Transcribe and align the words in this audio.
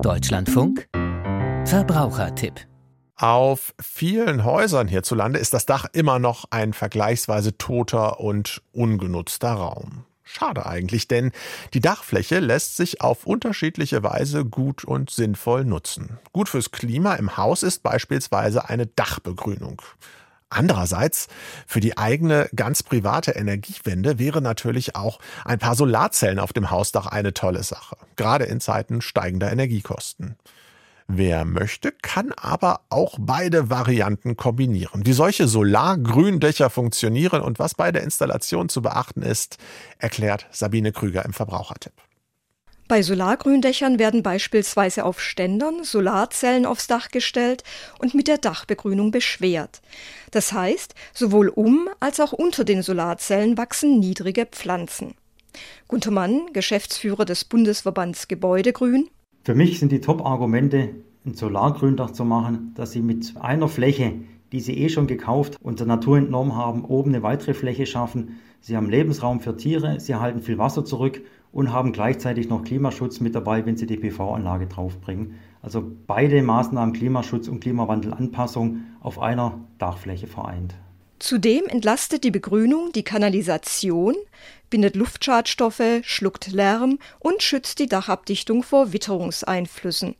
Deutschlandfunk 0.00 0.88
Verbrauchertipp 1.66 2.66
auf 3.16 3.74
vielen 3.80 4.44
Häusern 4.44 4.88
hierzulande 4.88 5.38
ist 5.38 5.52
das 5.52 5.66
Dach 5.66 5.86
immer 5.92 6.18
noch 6.18 6.46
ein 6.50 6.72
vergleichsweise 6.72 7.56
toter 7.58 8.18
und 8.18 8.62
ungenutzter 8.72 9.52
Raum. 9.52 10.04
Schade 10.24 10.66
eigentlich, 10.66 11.08
denn 11.08 11.30
die 11.74 11.80
Dachfläche 11.80 12.40
lässt 12.40 12.76
sich 12.76 13.00
auf 13.00 13.26
unterschiedliche 13.26 14.02
Weise 14.02 14.44
gut 14.44 14.82
und 14.82 15.10
sinnvoll 15.10 15.64
nutzen. 15.64 16.18
Gut 16.32 16.48
fürs 16.48 16.70
Klima 16.70 17.14
im 17.14 17.36
Haus 17.36 17.62
ist 17.62 17.82
beispielsweise 17.82 18.68
eine 18.68 18.86
Dachbegrünung. 18.86 19.82
Andererseits, 20.52 21.28
für 21.66 21.80
die 21.80 21.96
eigene 21.96 22.48
ganz 22.54 22.82
private 22.82 23.32
Energiewende 23.32 24.18
wäre 24.18 24.42
natürlich 24.42 24.96
auch 24.96 25.18
ein 25.44 25.58
paar 25.58 25.74
Solarzellen 25.74 26.38
auf 26.38 26.52
dem 26.52 26.70
Hausdach 26.70 27.06
eine 27.06 27.34
tolle 27.34 27.62
Sache, 27.62 27.96
gerade 28.16 28.44
in 28.44 28.60
Zeiten 28.60 29.00
steigender 29.00 29.50
Energiekosten. 29.50 30.36
Wer 31.08 31.44
möchte, 31.44 31.92
kann 31.92 32.32
aber 32.32 32.80
auch 32.88 33.16
beide 33.18 33.68
Varianten 33.68 34.36
kombinieren. 34.36 35.04
Wie 35.04 35.12
solche 35.12 35.48
Solargründächer 35.48 36.70
funktionieren 36.70 37.42
und 37.42 37.58
was 37.58 37.74
bei 37.74 37.92
der 37.92 38.02
Installation 38.02 38.68
zu 38.68 38.82
beachten 38.82 39.22
ist, 39.22 39.58
erklärt 39.98 40.46
Sabine 40.50 40.92
Krüger 40.92 41.24
im 41.24 41.32
Verbrauchertipp. 41.32 41.92
Bei 42.92 43.00
Solargründächern 43.00 43.98
werden 43.98 44.22
beispielsweise 44.22 45.06
auf 45.06 45.18
Ständern 45.18 45.82
Solarzellen 45.82 46.66
aufs 46.66 46.88
Dach 46.88 47.08
gestellt 47.08 47.64
und 47.98 48.12
mit 48.12 48.28
der 48.28 48.36
Dachbegrünung 48.36 49.10
beschwert. 49.10 49.80
Das 50.30 50.52
heißt, 50.52 50.94
sowohl 51.14 51.48
um 51.48 51.88
als 52.00 52.20
auch 52.20 52.34
unter 52.34 52.64
den 52.64 52.82
Solarzellen 52.82 53.56
wachsen 53.56 53.98
niedrige 53.98 54.44
Pflanzen. 54.44 55.14
Gunter 55.88 56.10
Mann, 56.10 56.52
Geschäftsführer 56.52 57.24
des 57.24 57.46
Bundesverbands 57.46 58.28
Gebäudegrün. 58.28 59.08
Für 59.42 59.54
mich 59.54 59.78
sind 59.78 59.90
die 59.90 60.02
Top-Argumente, 60.02 60.90
ein 61.24 61.32
Solargründach 61.32 62.10
zu 62.10 62.26
machen, 62.26 62.74
dass 62.74 62.92
Sie 62.92 63.00
mit 63.00 63.32
einer 63.40 63.68
Fläche, 63.68 64.16
die 64.52 64.60
Sie 64.60 64.76
eh 64.76 64.90
schon 64.90 65.06
gekauft 65.06 65.56
und 65.62 65.80
der 65.80 65.86
Natur 65.86 66.18
entnommen 66.18 66.56
haben, 66.56 66.84
oben 66.84 67.14
eine 67.14 67.22
weitere 67.22 67.54
Fläche 67.54 67.86
schaffen. 67.86 68.38
Sie 68.60 68.76
haben 68.76 68.90
Lebensraum 68.90 69.40
für 69.40 69.56
Tiere, 69.56 69.98
Sie 69.98 70.14
halten 70.14 70.42
viel 70.42 70.58
Wasser 70.58 70.84
zurück 70.84 71.22
und 71.52 71.72
haben 71.72 71.92
gleichzeitig 71.92 72.48
noch 72.48 72.64
Klimaschutz 72.64 73.20
mit 73.20 73.34
dabei, 73.34 73.64
wenn 73.66 73.76
Sie 73.76 73.86
die 73.86 73.98
PV-Anlage 73.98 74.66
draufbringen. 74.66 75.38
Also 75.60 75.84
beide 76.06 76.42
Maßnahmen 76.42 76.94
Klimaschutz 76.94 77.46
und 77.46 77.60
Klimawandelanpassung 77.60 78.80
auf 79.00 79.20
einer 79.20 79.60
Dachfläche 79.78 80.26
vereint. 80.26 80.74
Zudem 81.18 81.66
entlastet 81.68 82.24
die 82.24 82.32
Begrünung 82.32 82.90
die 82.92 83.04
Kanalisation, 83.04 84.16
bindet 84.70 84.96
Luftschadstoffe, 84.96 86.00
schluckt 86.02 86.50
Lärm 86.50 86.98
und 87.20 87.44
schützt 87.44 87.78
die 87.78 87.86
Dachabdichtung 87.86 88.64
vor 88.64 88.92
Witterungseinflüssen. 88.92 90.16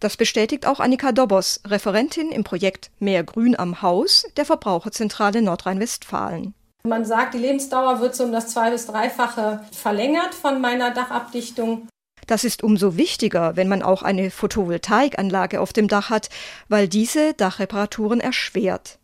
Das 0.00 0.16
bestätigt 0.18 0.66
auch 0.66 0.80
Annika 0.80 1.12
Dobos, 1.12 1.60
Referentin 1.66 2.30
im 2.30 2.44
Projekt 2.44 2.90
Mehr 2.98 3.24
Grün 3.24 3.58
am 3.58 3.80
Haus 3.80 4.26
der 4.36 4.44
Verbraucherzentrale 4.44 5.40
Nordrhein-Westfalen. 5.40 6.54
Man 6.84 7.04
sagt, 7.04 7.34
die 7.34 7.38
Lebensdauer 7.38 8.00
wird 8.00 8.14
so 8.14 8.24
um 8.24 8.32
das 8.32 8.48
zwei- 8.48 8.70
bis 8.70 8.86
dreifache 8.86 9.60
verlängert 9.72 10.34
von 10.34 10.60
meiner 10.60 10.90
Dachabdichtung. 10.90 11.88
Das 12.26 12.44
ist 12.44 12.62
umso 12.62 12.96
wichtiger, 12.96 13.56
wenn 13.56 13.68
man 13.68 13.82
auch 13.82 14.02
eine 14.02 14.30
Photovoltaikanlage 14.30 15.60
auf 15.60 15.72
dem 15.72 15.88
Dach 15.88 16.10
hat, 16.10 16.28
weil 16.68 16.88
diese 16.88 17.34
Dachreparaturen 17.34 18.20
erschwert. 18.20 18.98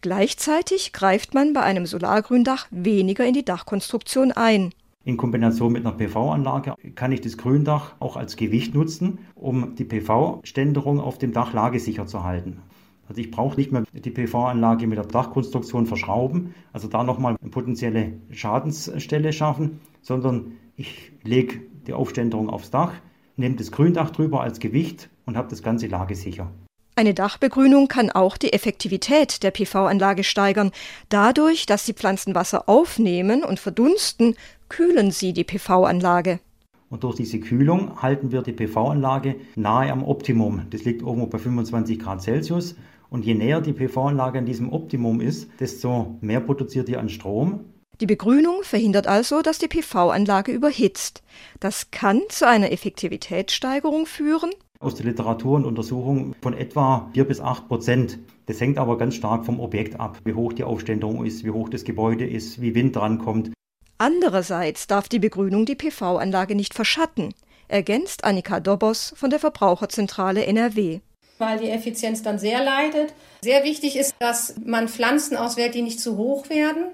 Gleichzeitig 0.00 0.92
greift 0.92 1.34
man 1.34 1.52
bei 1.52 1.62
einem 1.62 1.86
Solargründach 1.86 2.66
weniger 2.70 3.24
in 3.24 3.34
die 3.34 3.44
Dachkonstruktion 3.44 4.32
ein. 4.32 4.72
In 5.04 5.16
Kombination 5.16 5.72
mit 5.72 5.86
einer 5.86 5.96
PV-Anlage 5.96 6.74
kann 6.94 7.12
ich 7.12 7.20
das 7.20 7.36
Gründach 7.36 7.94
auch 8.00 8.16
als 8.16 8.36
Gewicht 8.36 8.74
nutzen, 8.74 9.18
um 9.34 9.74
die 9.76 9.84
PV-Ständerung 9.84 11.00
auf 11.00 11.18
dem 11.18 11.32
Dach 11.32 11.52
lagesicher 11.52 12.06
zu 12.06 12.24
halten. 12.24 12.60
Also 13.08 13.20
ich 13.20 13.30
brauche 13.30 13.56
nicht 13.56 13.72
mehr 13.72 13.84
die 13.92 14.10
PV-Anlage 14.10 14.86
mit 14.86 14.98
der 14.98 15.06
Dachkonstruktion 15.06 15.86
verschrauben, 15.86 16.54
also 16.72 16.88
da 16.88 17.04
nochmal 17.04 17.36
eine 17.40 17.50
potenzielle 17.50 18.14
Schadensstelle 18.30 19.32
schaffen, 19.32 19.80
sondern 20.02 20.52
ich 20.76 21.12
lege 21.22 21.60
die 21.86 21.92
Aufständerung 21.92 22.50
aufs 22.50 22.70
Dach, 22.70 22.92
nehme 23.36 23.56
das 23.56 23.70
Gründach 23.70 24.10
drüber 24.10 24.40
als 24.40 24.58
Gewicht 24.60 25.08
und 25.24 25.36
habe 25.36 25.48
das 25.48 25.62
Ganze 25.62 25.86
lagesicher. 25.86 26.50
Eine 26.98 27.12
Dachbegrünung 27.12 27.88
kann 27.88 28.10
auch 28.10 28.38
die 28.38 28.54
Effektivität 28.54 29.42
der 29.42 29.50
PV-Anlage 29.50 30.24
steigern. 30.24 30.70
Dadurch, 31.10 31.66
dass 31.66 31.84
die 31.84 31.92
Pflanzen 31.92 32.34
Wasser 32.34 32.70
aufnehmen 32.70 33.44
und 33.44 33.60
verdunsten, 33.60 34.34
kühlen 34.70 35.10
sie 35.10 35.34
die 35.34 35.44
PV-Anlage. 35.44 36.40
Und 36.88 37.04
durch 37.04 37.16
diese 37.16 37.38
Kühlung 37.38 38.00
halten 38.00 38.32
wir 38.32 38.40
die 38.40 38.52
PV-Anlage 38.52 39.36
nahe 39.56 39.92
am 39.92 40.04
Optimum. 40.04 40.62
Das 40.70 40.84
liegt 40.84 41.02
irgendwo 41.02 41.26
bei 41.26 41.38
25 41.38 41.98
Grad 41.98 42.22
Celsius. 42.22 42.76
Und 43.08 43.24
je 43.24 43.34
näher 43.34 43.60
die 43.60 43.72
PV-Anlage 43.72 44.38
an 44.38 44.46
diesem 44.46 44.72
Optimum 44.72 45.20
ist, 45.20 45.48
desto 45.60 46.16
mehr 46.20 46.40
produziert 46.40 46.88
ihr 46.88 47.00
an 47.00 47.08
Strom. 47.08 47.60
Die 48.00 48.06
Begrünung 48.06 48.62
verhindert 48.62 49.06
also, 49.06 49.40
dass 49.40 49.58
die 49.58 49.68
PV-Anlage 49.68 50.52
überhitzt. 50.52 51.22
Das 51.60 51.90
kann 51.90 52.20
zu 52.28 52.46
einer 52.46 52.70
Effektivitätssteigerung 52.72 54.06
führen, 54.06 54.50
aus 54.78 54.94
der 54.94 55.06
Literatur 55.06 55.56
und 55.56 55.64
Untersuchungen 55.64 56.34
von 56.42 56.52
etwa 56.52 57.08
4 57.14 57.24
bis 57.24 57.40
8 57.40 57.68
Prozent. 57.68 58.18
Das 58.44 58.60
hängt 58.60 58.78
aber 58.78 58.98
ganz 58.98 59.14
stark 59.14 59.46
vom 59.46 59.58
Objekt 59.58 59.98
ab, 59.98 60.18
wie 60.24 60.34
hoch 60.34 60.52
die 60.52 60.64
Aufständerung 60.64 61.24
ist, 61.24 61.44
wie 61.44 61.50
hoch 61.50 61.68
das 61.68 61.84
Gebäude 61.84 62.26
ist, 62.26 62.60
wie 62.60 62.74
Wind 62.74 62.94
drankommt. 62.94 63.52
Andererseits 63.98 64.86
darf 64.86 65.08
die 65.08 65.18
Begrünung 65.18 65.64
die 65.64 65.74
PV-Anlage 65.74 66.54
nicht 66.54 66.74
verschatten, 66.74 67.32
ergänzt 67.68 68.24
Annika 68.24 68.60
Dobos 68.60 69.14
von 69.16 69.30
der 69.30 69.38
Verbraucherzentrale 69.38 70.44
NRW. 70.44 71.00
Weil 71.38 71.58
die 71.58 71.70
Effizienz 71.70 72.22
dann 72.22 72.38
sehr 72.38 72.64
leidet. 72.64 73.12
Sehr 73.42 73.64
wichtig 73.64 73.96
ist, 73.96 74.14
dass 74.18 74.54
man 74.64 74.88
Pflanzen 74.88 75.36
auswählt, 75.36 75.74
die 75.74 75.82
nicht 75.82 76.00
zu 76.00 76.16
hoch 76.16 76.48
werden. 76.48 76.86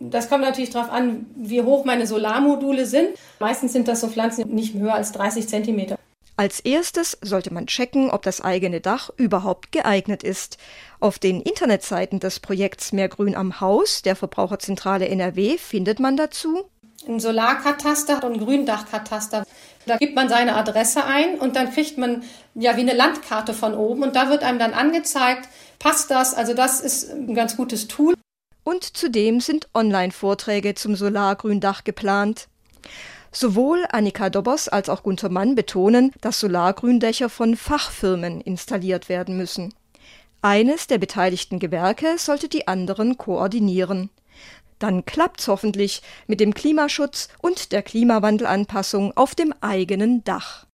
Das 0.00 0.28
kommt 0.28 0.42
natürlich 0.42 0.70
darauf 0.70 0.90
an, 0.90 1.26
wie 1.36 1.62
hoch 1.62 1.84
meine 1.84 2.06
Solarmodule 2.06 2.86
sind. 2.86 3.10
Meistens 3.38 3.72
sind 3.72 3.88
das 3.88 4.00
so 4.00 4.08
Pflanzen 4.08 4.48
nicht 4.52 4.74
höher 4.74 4.94
als 4.94 5.12
30 5.12 5.48
Zentimeter. 5.48 5.96
Als 6.36 6.60
erstes 6.60 7.18
sollte 7.20 7.52
man 7.52 7.66
checken, 7.66 8.10
ob 8.10 8.22
das 8.22 8.40
eigene 8.40 8.80
Dach 8.80 9.10
überhaupt 9.16 9.70
geeignet 9.70 10.22
ist. 10.22 10.56
Auf 10.98 11.18
den 11.18 11.40
Internetseiten 11.42 12.20
des 12.20 12.40
Projekts 12.40 12.92
Mehr 12.92 13.08
Grün 13.08 13.36
am 13.36 13.60
Haus 13.60 14.02
der 14.02 14.16
Verbraucherzentrale 14.16 15.08
NRW 15.08 15.58
findet 15.58 16.00
man 16.00 16.16
dazu 16.16 16.64
ein 17.08 17.20
Solarkataster 17.20 18.24
und 18.24 18.34
ein 18.34 18.38
Gründachkataster. 18.40 19.44
Da 19.86 19.96
gibt 19.96 20.14
man 20.14 20.28
seine 20.28 20.54
Adresse 20.56 21.04
ein 21.04 21.38
und 21.38 21.56
dann 21.56 21.72
kriegt 21.72 21.98
man 21.98 22.22
ja 22.54 22.76
wie 22.76 22.82
eine 22.82 22.94
Landkarte 22.94 23.54
von 23.54 23.74
oben 23.74 24.02
und 24.02 24.14
da 24.14 24.28
wird 24.28 24.42
einem 24.44 24.58
dann 24.58 24.74
angezeigt, 24.74 25.48
passt 25.78 26.10
das? 26.10 26.34
Also 26.34 26.54
das 26.54 26.80
ist 26.80 27.10
ein 27.10 27.34
ganz 27.34 27.56
gutes 27.56 27.88
Tool. 27.88 28.14
Und 28.64 28.84
zudem 28.96 29.40
sind 29.40 29.68
Online-Vorträge 29.74 30.74
zum 30.74 30.94
Solargründach 30.94 31.82
geplant. 31.82 32.46
Sowohl 33.32 33.84
Annika 33.90 34.30
Dobbers 34.30 34.68
als 34.68 34.88
auch 34.88 35.02
Gunther 35.02 35.30
Mann 35.30 35.54
betonen, 35.54 36.12
dass 36.20 36.38
Solargründächer 36.38 37.28
von 37.28 37.56
Fachfirmen 37.56 38.40
installiert 38.40 39.08
werden 39.08 39.36
müssen. 39.36 39.74
Eines 40.42 40.86
der 40.86 40.98
beteiligten 40.98 41.58
Gewerke 41.58 42.18
sollte 42.18 42.48
die 42.48 42.68
anderen 42.68 43.16
koordinieren. 43.16 44.10
Dann 44.82 45.04
klappt's 45.04 45.46
hoffentlich 45.46 46.02
mit 46.26 46.40
dem 46.40 46.54
Klimaschutz 46.54 47.28
und 47.40 47.70
der 47.70 47.84
Klimawandelanpassung 47.84 49.16
auf 49.16 49.36
dem 49.36 49.54
eigenen 49.60 50.24
Dach. 50.24 50.66